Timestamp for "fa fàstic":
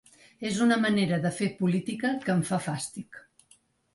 2.47-3.21